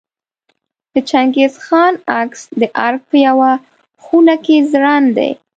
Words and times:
د 0.93 0.95
چنګیز 1.09 1.53
خان 1.65 1.93
عکس 2.19 2.41
د 2.59 2.61
ارګ 2.85 3.01
په 3.09 3.17
یوه 3.27 3.51
خونه 4.03 4.35
کې 4.45 4.57
ځوړند 4.69 5.09
دی. 5.17 5.31